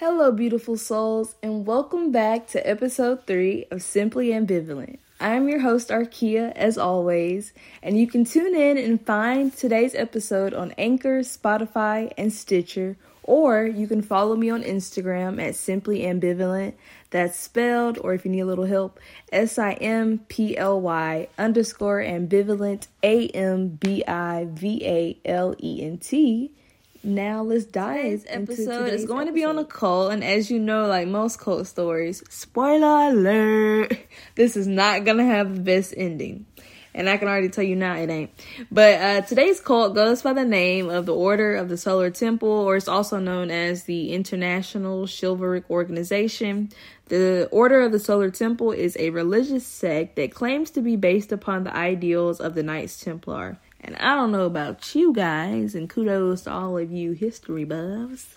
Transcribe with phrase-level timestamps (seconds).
[0.00, 4.98] Hello, beautiful souls, and welcome back to episode three of Simply Ambivalent.
[5.18, 7.52] I'm your host, Arkia, as always,
[7.82, 13.66] and you can tune in and find today's episode on Anchor, Spotify, and Stitcher, or
[13.66, 16.74] you can follow me on Instagram at Simply Ambivalent.
[17.10, 19.00] That's spelled, or if you need a little help,
[19.32, 25.56] S I M P L Y underscore ambivalent, A M B I V A L
[25.60, 26.52] E N T
[27.02, 28.24] now let's dive.
[28.28, 29.24] Episode is going episode.
[29.26, 33.98] to be on a cult, and as you know, like most cult stories, spoiler alert,
[34.34, 36.46] this is not gonna have the best ending.
[36.94, 38.30] And I can already tell you now it ain't.
[38.72, 42.48] But uh, today's cult goes by the name of the Order of the Solar Temple,
[42.48, 46.70] or it's also known as the International Chivalric Organization.
[47.06, 51.30] The Order of the Solar Temple is a religious sect that claims to be based
[51.30, 53.58] upon the ideals of the Knights Templar.
[53.80, 58.36] And I don't know about you guys, and kudos to all of you history buffs,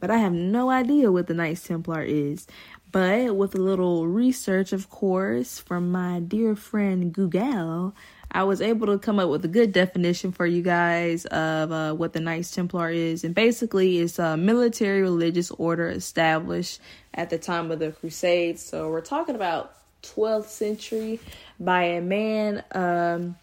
[0.00, 2.46] but I have no idea what the Knights Templar is.
[2.90, 7.94] But with a little research, of course, from my dear friend Google,
[8.30, 11.94] I was able to come up with a good definition for you guys of uh,
[11.94, 13.24] what the Knights Templar is.
[13.24, 16.80] And basically, it's a military religious order established
[17.14, 18.62] at the time of the Crusades.
[18.62, 21.20] So we're talking about 12th century
[21.58, 22.62] by a man.
[22.72, 23.36] Um,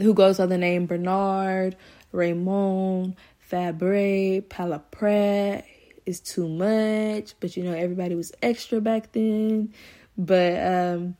[0.00, 1.76] who goes by the name Bernard,
[2.12, 5.64] Raymond, Fabre, Palaprat
[6.06, 9.72] is too much, but you know, everybody was extra back then.
[10.16, 11.16] But um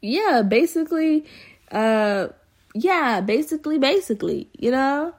[0.00, 1.24] yeah, basically
[1.70, 2.28] uh
[2.74, 5.14] yeah, basically basically, you know?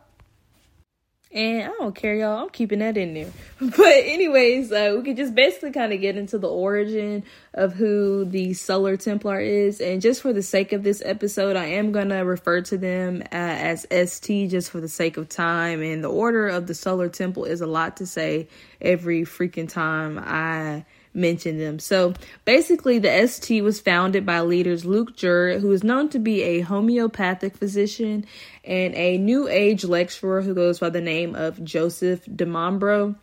[1.32, 2.44] And I don't care, y'all.
[2.44, 3.32] I'm keeping that in there.
[3.60, 8.24] But anyways, uh, we could just basically kind of get into the origin of who
[8.24, 9.82] the Solar Templar is.
[9.82, 13.24] And just for the sake of this episode, I am going to refer to them
[13.24, 15.82] uh, as ST just for the sake of time.
[15.82, 18.48] And the order of the Solar Temple is a lot to say
[18.80, 20.86] every freaking time I
[21.18, 21.80] mention them.
[21.80, 22.14] So
[22.46, 26.62] basically, the ST was founded by leaders Luc Jouret, who is known to be a
[26.62, 28.26] homeopathic physician,
[28.64, 33.16] and a New Age lecturer who goes by the name of Joseph Di Mambro.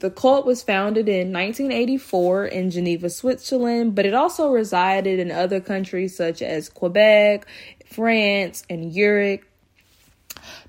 [0.00, 5.60] The cult was founded in 1984 in Geneva, Switzerland, but it also resided in other
[5.60, 7.46] countries such as Quebec,
[7.86, 9.42] France, and Europe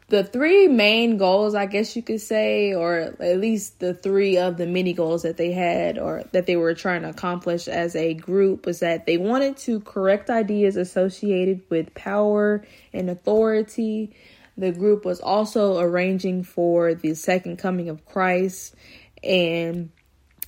[0.08, 4.58] the three main goals, I guess you could say, or at least the three of
[4.58, 8.13] the many goals that they had or that they were trying to accomplish as a
[8.13, 12.63] group was that they wanted to correct ideas associated with power
[12.94, 14.16] and authority.
[14.58, 18.75] The group was also arranging for the second coming of Christ
[19.24, 19.90] and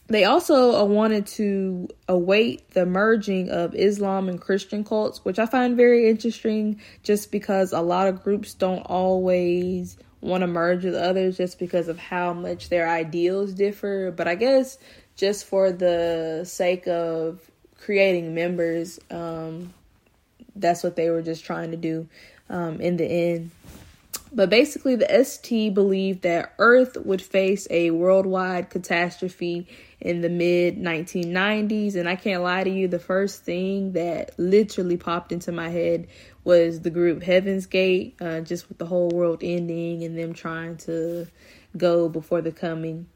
[0.07, 5.45] they also uh, wanted to await the merging of Islam and Christian cults, which I
[5.45, 10.95] find very interesting just because a lot of groups don't always want to merge with
[10.95, 14.11] others just because of how much their ideals differ.
[14.15, 14.77] But I guess
[15.15, 17.41] just for the sake of
[17.79, 19.73] creating members, um,
[20.55, 22.07] that's what they were just trying to do
[22.49, 23.51] um, in the end.
[24.31, 29.67] But basically, the ST believed that Earth would face a worldwide catastrophe
[30.01, 31.95] in the mid 1990s.
[31.95, 36.07] And I can't lie to you, the first thing that literally popped into my head
[36.43, 40.77] was the group Heaven's Gate, uh, just with the whole world ending and them trying
[40.77, 41.27] to
[41.75, 43.07] go before the coming.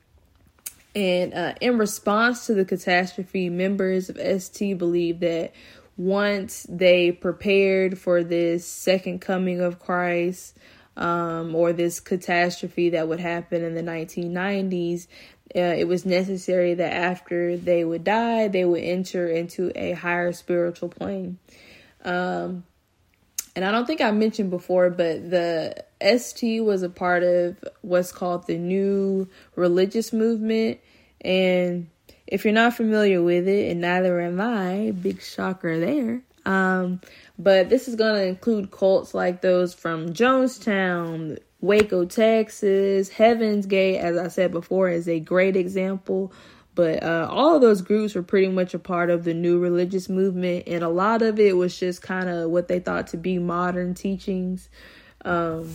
[0.93, 5.53] And uh, in response to the catastrophe, members of ST believe that
[5.97, 10.57] once they prepared for this second coming of Christ,
[10.97, 15.07] um, or this catastrophe that would happen in the 1990s,
[15.55, 20.31] uh, it was necessary that after they would die, they would enter into a higher
[20.31, 21.37] spiritual plane.
[22.03, 22.63] Um,
[23.55, 25.83] and I don't think I mentioned before, but the
[26.17, 30.79] ST was a part of what's called the New Religious Movement.
[31.19, 31.89] And
[32.27, 36.21] if you're not familiar with it, and neither am I, big shocker there.
[36.45, 37.01] Um,
[37.37, 43.99] but this is going to include cults like those from Jonestown, Waco, Texas, Heaven's Gate,
[43.99, 46.33] as I said before, is a great example.
[46.73, 50.07] But uh, all of those groups were pretty much a part of the new religious
[50.07, 53.39] movement, and a lot of it was just kind of what they thought to be
[53.39, 54.69] modern teachings
[55.25, 55.69] um,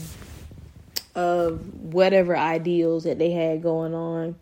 [1.14, 4.37] of whatever ideals that they had going on.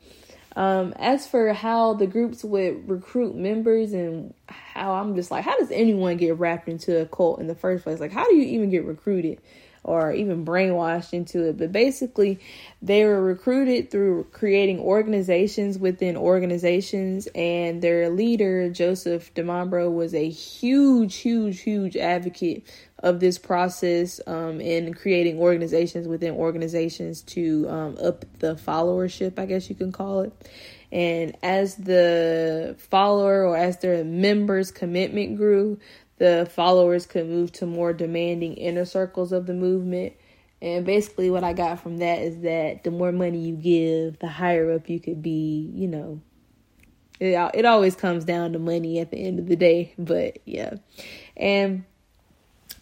[0.56, 5.58] Um, as for how the groups would recruit members and how I'm just like, how
[5.58, 7.98] does anyone get wrapped into a cult in the first place?
[7.98, 9.40] Like, how do you even get recruited?
[9.84, 11.58] or even brainwashed into it.
[11.58, 12.40] But basically,
[12.82, 20.14] they were recruited through creating organizations within organizations, and their leader, Joseph Di Mambro, was
[20.14, 22.66] a huge, huge, huge advocate
[23.04, 29.44] of this process um, in creating organizations within organizations to um, up the followership, I
[29.44, 30.32] guess you can call it.
[30.90, 35.78] And as the follower or as their members' commitment grew,
[36.16, 40.14] the followers could move to more demanding inner circles of the movement.
[40.62, 44.28] And basically, what I got from that is that the more money you give, the
[44.28, 46.22] higher up you could be, you know.
[47.20, 50.76] It, it always comes down to money at the end of the day, but yeah.
[51.36, 51.84] And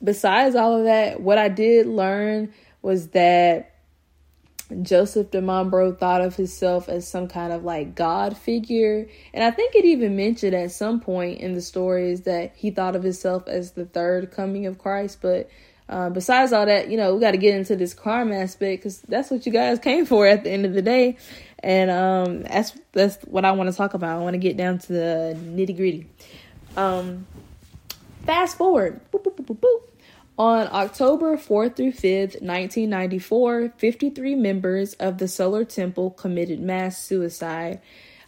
[0.02, 2.52] besides all of that, what I did learn
[2.82, 3.72] was that
[4.80, 9.08] Joseph Di Mambro thought of himself as some kind of like God figure.
[9.34, 12.96] And I think it even mentioned at some point in the stories that he thought
[12.96, 15.18] of himself as the third coming of Christ.
[15.20, 15.50] But
[15.88, 19.00] uh, besides all that, you know, we got to get into this crime aspect because
[19.02, 21.18] that's what you guys came for at the end of the day.
[21.58, 24.18] And um, that's that's what I want to talk about.
[24.18, 26.06] I want to get down to the nitty gritty.
[26.76, 27.26] Um,
[28.24, 29.00] fast forward.
[29.12, 29.82] Boop, boop, boop,
[30.42, 37.80] on October 4th through 5th, 1994, 53 members of the Solar Temple committed mass suicide.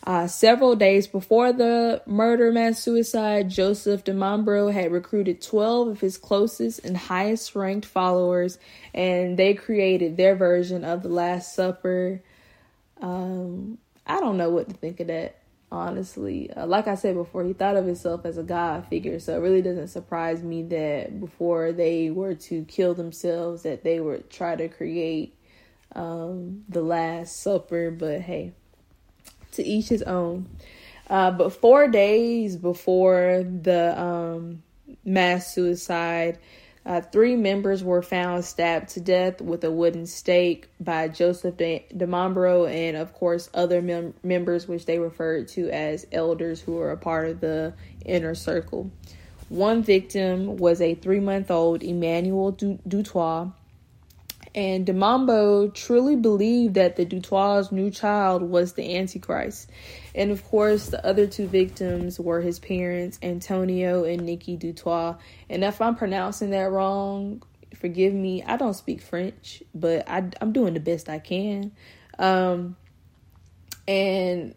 [0.07, 6.01] Uh, several days before the murder mass suicide, Joseph Di Mambro had recruited 12 of
[6.01, 8.61] his closest and highest ranked followers,
[8.95, 12.23] and they created their version of the Last Supper.
[13.03, 15.41] Um, I don't know what to think of that
[15.75, 16.50] honestly.
[16.53, 19.41] Uh, like I said before, he thought of himself as a God figure, so it
[19.41, 24.56] really doesn't surprise me that before they were to kill themselves, that they would try
[24.56, 25.37] to create
[25.94, 27.91] um, the Last Supper.
[27.91, 28.53] But hey,
[29.53, 30.49] to each his own.
[31.11, 34.62] Uh, but four days before the um,
[35.05, 36.38] mass suicide,
[36.87, 41.85] uh, three members were found stabbed to death with a wooden stake by Joseph de,
[41.91, 46.97] and, of course, other mem- members, which they referred to as elders who were a
[46.97, 47.73] part of the
[48.05, 48.91] inner circle.
[49.49, 53.53] One victim was a three month old Emmanuel du- Dutoit,
[54.55, 59.69] and Di Mambro truly believed that the Dutoit's new child was the Antichrist.
[60.15, 65.19] And of course, the other two victims were his parents, Antonio and Nikki Dutoit.
[65.51, 67.43] And if I'm pronouncing that wrong,
[67.75, 68.45] forgive me.
[68.45, 71.73] I don't speak French, but I, am doing the best I can.
[72.19, 72.77] Um,
[73.89, 74.55] and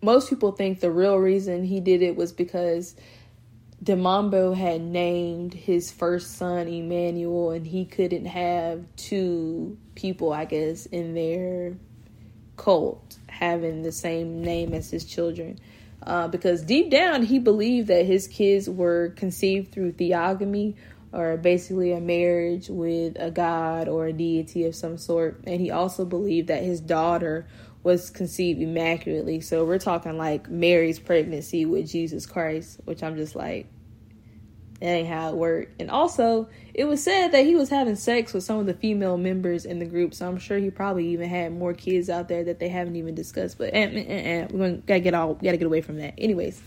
[0.00, 2.94] most people think the real reason he did it was because
[3.84, 10.46] Di Mambro had named his first son Emmanuel, and he couldn't have two people, I
[10.46, 11.76] guess, in their
[12.56, 15.58] cult having the same name as his children.
[16.02, 20.76] Uh, because deep down, he believed that his kids were conceived through theogamy,
[21.12, 25.42] or basically a marriage with a god or a deity of some sort.
[25.46, 27.46] And he also believed that his daughter
[27.84, 29.40] was conceived immaculately.
[29.40, 33.66] So we're talking like Mary's pregnancy with Jesus Christ, which I'm just like,
[34.80, 35.80] that ain't how it worked.
[35.80, 39.16] And also, it was said that he was having sex with some of the female
[39.16, 42.42] members in the group, so I'm sure he probably even had more kids out there
[42.44, 43.56] that they haven't even discussed.
[43.58, 46.14] But eh, eh, eh, we're gonna gotta get all gotta get away from that.
[46.18, 46.60] Anyways,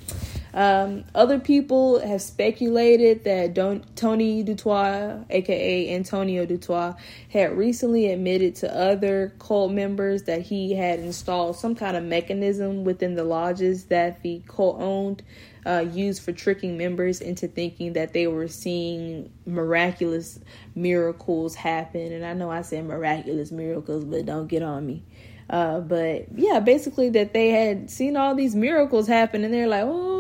[0.58, 6.98] um, other people have speculated that Don, Tony Dutoit, aka Antonio Dutoit,
[7.30, 12.84] had recently admitted to other cult members that he had installed some kind of mechanism
[12.86, 15.22] within the lodges that the cult owned
[15.68, 20.40] uh, used for tricking members into thinking that they were seeing miraculous
[20.74, 22.12] miracles happen.
[22.12, 25.04] And I know I said miraculous miracles, but don't get on me.
[25.52, 29.84] Uh, but yeah, basically that they had seen all these miracles happen, and they're like,
[29.86, 30.17] oh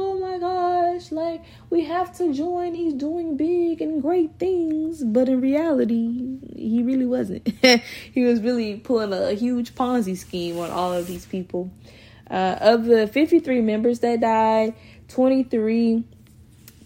[0.97, 2.73] gosh, like we have to join.
[2.73, 7.47] He's doing big and great things, but in reality, he really wasn't.
[8.11, 11.71] he was really pulling a huge Ponzi scheme on all of these people.
[12.29, 14.73] Uh, of the 53 members that died,
[15.07, 16.03] 23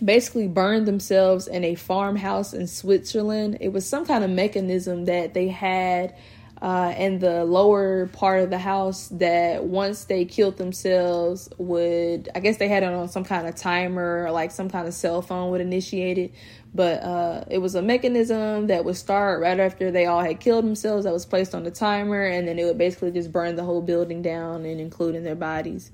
[0.03, 3.57] basically burned themselves in a farmhouse in Switzerland.
[3.59, 6.15] It was some kind of mechanism that they had
[6.61, 12.39] uh, in the lower part of the house that once they killed themselves would I
[12.39, 15.21] guess they had it on some kind of timer or like some kind of cell
[15.21, 16.33] phone would initiate it.
[16.73, 20.63] But uh, it was a mechanism that would start right after they all had killed
[20.63, 23.63] themselves that was placed on the timer and then it would basically just burn the
[23.63, 25.91] whole building down and including their bodies.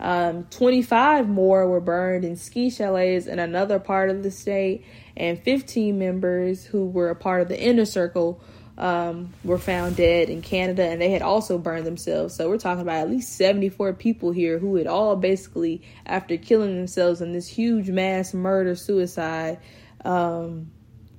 [0.00, 4.84] Um, 25 more were burned in ski chalets in another part of the state,
[5.16, 8.42] and 15 members who were a part of the inner circle
[8.76, 12.34] um, were found dead in Canada, and they had also burned themselves.
[12.34, 16.76] So we're talking about at least 74 people here who had all basically, after killing
[16.76, 19.58] themselves in this huge mass murder suicide,
[20.04, 20.70] um,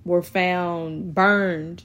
[0.04, 1.84] were found burned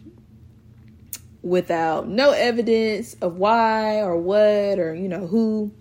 [1.42, 5.72] without no evidence of why or what or you know who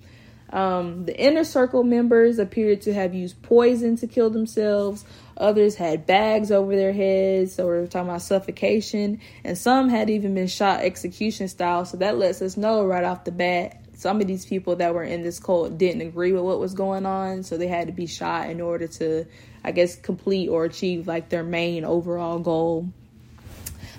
[0.51, 5.06] Um, the inner circle members appeared to have used poison to kill themselves.
[5.38, 9.22] Others had bags over their heads, so we're talking about suffocation.
[9.44, 11.86] And some had even been shot execution style.
[11.86, 15.03] So that lets us know right off the bat some of these people that were
[15.03, 18.06] in this cult didn't agree with what was going on, so they had to be
[18.06, 19.25] shot in order to,
[19.62, 22.88] I guess, complete or achieve like their main overall goal.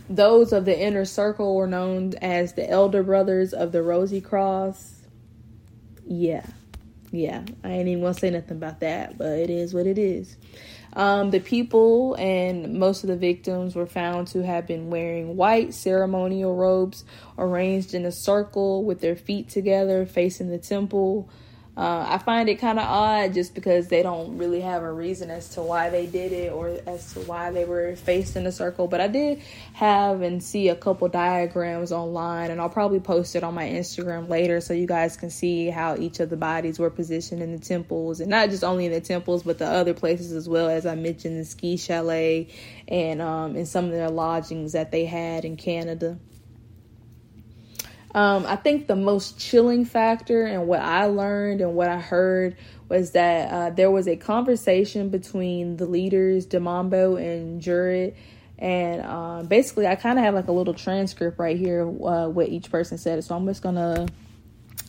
[0.08, 4.99] Those of the inner circle were known as the elder brothers of the Rosy Cross.
[6.12, 6.44] Yeah,
[7.12, 10.36] yeah, I ain't even gonna say nothing about that, but it is what it is.
[10.92, 15.72] Um, the people and most of the victims were found to have been wearing white
[15.72, 17.04] ceremonial robes
[17.38, 21.30] arranged in a circle with their feet together facing the temple.
[21.76, 25.30] Uh, I find it kind of odd just because they don't really have a reason
[25.30, 28.52] as to why they did it or as to why they were faced in a
[28.52, 28.88] circle.
[28.88, 29.40] But I did
[29.74, 34.28] have and see a couple diagrams online, and I'll probably post it on my Instagram
[34.28, 37.60] later so you guys can see how each of the bodies were positioned in the
[37.60, 40.68] temples, and not just only in the temples, but the other places as well.
[40.68, 42.48] As I mentioned, the ski chalet
[42.88, 46.18] and um, in some of their lodgings that they had in Canada.
[48.14, 52.56] Um, I think the most chilling factor and what I learned and what I heard
[52.88, 58.16] was that uh, there was a conversation between the leaders, Demambo and Jurid.
[58.58, 62.48] And uh, basically, I kind of have like a little transcript right here, uh, what
[62.48, 63.22] each person said.
[63.24, 64.08] So I'm just going to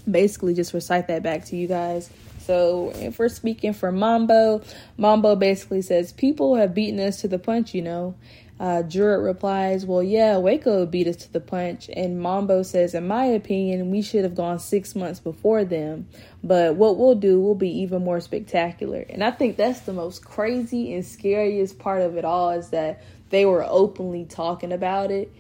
[0.10, 2.10] basically just recite that back to you guys.
[2.40, 4.62] So if we're speaking for Mambo,
[4.98, 8.16] Mambo basically says, People have beaten us to the punch, you know.
[8.62, 11.90] Uh, replies, Well, yeah, Waco beat us to the punch.
[11.92, 16.08] And Mambo says, In my opinion, we should have gone six months before them.
[16.44, 19.04] But what we'll do will be even more spectacular.
[19.10, 23.02] And I think that's the most crazy and scariest part of it all is that
[23.32, 25.34] they were openly talking about it.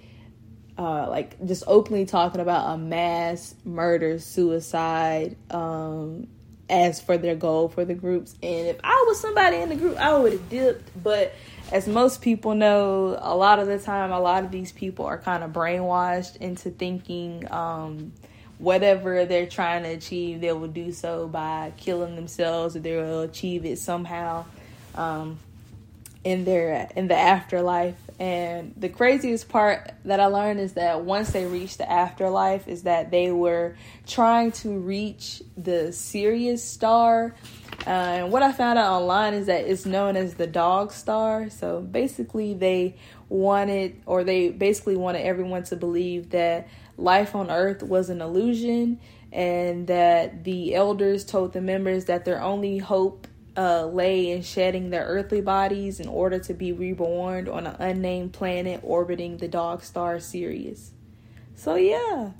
[0.75, 6.28] Uh, like just openly talking about a mass murder suicide um,
[6.72, 8.34] as for their goal for the groups.
[8.42, 11.04] And if I was somebody in the group, I would have dipped.
[11.04, 11.36] But
[11.72, 15.18] as most people know, a lot of the time, a lot of these people are
[15.18, 18.12] kind of brainwashed into thinking um,
[18.58, 23.22] whatever they're trying to achieve, they will do so by killing themselves, or they will
[23.22, 24.46] achieve it somehow
[24.96, 25.40] um,
[26.24, 27.96] in their in the afterlife.
[28.20, 32.84] And the craziest part that I learned is that once they reached the afterlife, is
[32.84, 33.75] that they were
[34.06, 37.34] trying to reach the Sirius star
[37.88, 41.50] uh, and what I found out online is that it's known as the dog star.
[41.50, 42.95] So basically, they
[43.29, 49.00] wanted, or they basically wanted everyone to believe that life on Earth was an illusion
[49.31, 54.89] and that the elders told the members that their only hope uh, lay in shedding
[54.89, 59.83] their earthly bodies in order to be reborn on an unnamed planet orbiting the dog
[59.83, 60.91] star Sirius.
[61.55, 62.31] So, yeah.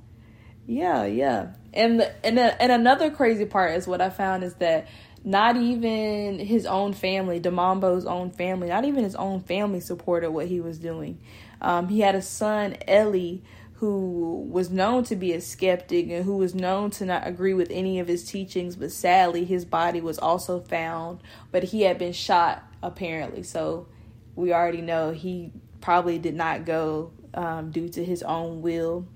[0.67, 1.53] Yeah, yeah.
[1.74, 4.88] And the, and the, and another crazy part is what I found is that
[5.24, 10.48] not even his own family, Demambo's own family, not even his own family supported what
[10.48, 11.20] he was doing.
[11.62, 13.44] Um, he had a son, Ellie,
[13.75, 17.70] who was known to be a skeptic and who was known to not agree with
[17.72, 21.20] any of his teachings, but sadly, his body was also found,
[21.51, 23.44] but he had been shot apparently.
[23.44, 23.88] So
[24.36, 25.51] we already know he
[25.82, 29.08] probably did not go um, due to his own will.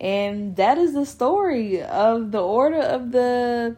[0.00, 3.76] And that is the story of the order of the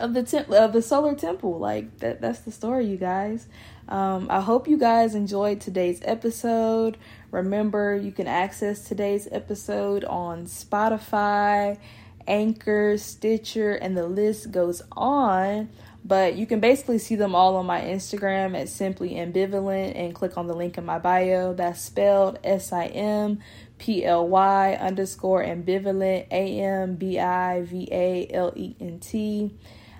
[0.00, 1.58] of the temp- of the solar temple.
[1.58, 3.46] Like that that's the story, you guys.
[3.88, 6.96] Um, I hope you guys enjoyed today's episode.
[7.30, 11.78] Remember, you can access today's episode on Spotify,
[12.26, 15.68] Anchor, Stitcher, and the list goes on.
[16.04, 20.36] But you can basically see them all on my Instagram at Simply Ambivalent and click
[20.36, 21.54] on the link in my bio.
[21.54, 23.38] That's spelled S I M
[23.78, 29.54] P L Y underscore ambivalent A M B I V A L E N T.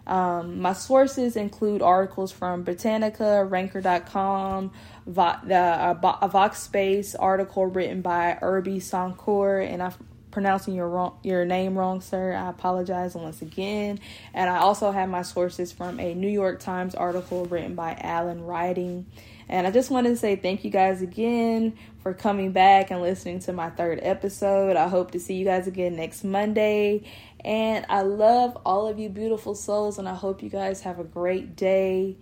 [0.06, 4.72] Um, my sources include articles from Britannica, Ranker.com,
[5.06, 9.92] Vo- the, uh, a Vox Space article written by Irby Sancour, and I'm
[10.32, 12.32] pronouncing your wrong, your name wrong, sir.
[12.32, 14.00] I apologize once again.
[14.34, 18.42] And I also have my sources from a New York Times article written by Alan
[18.42, 19.06] Riding.
[19.48, 23.38] And I just wanted to say thank you guys again for coming back and listening
[23.40, 24.76] to my third episode.
[24.76, 27.04] I hope to see you guys again next Monday.
[27.44, 31.04] And I love all of you beautiful souls, and I hope you guys have a
[31.04, 32.16] great day.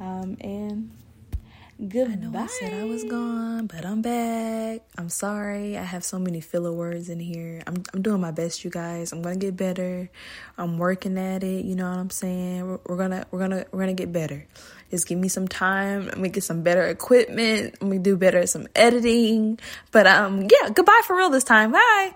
[0.00, 0.90] Um, and
[1.88, 2.12] goodbye.
[2.12, 4.80] I know I said I was gone, but I'm back.
[4.98, 5.78] I'm sorry.
[5.78, 7.62] I have so many filler words in here.
[7.66, 9.12] I'm I'm doing my best, you guys.
[9.12, 10.10] I'm gonna get better.
[10.58, 11.64] I'm working at it.
[11.64, 12.66] You know what I'm saying?
[12.66, 14.44] We're, we're gonna we're gonna we're gonna get better.
[14.90, 16.06] Just give me some time.
[16.06, 17.76] Let me get some better equipment.
[17.80, 19.58] Let me do better at some editing.
[19.92, 20.70] But um, yeah.
[20.70, 21.72] Goodbye for real this time.
[21.72, 22.14] Bye.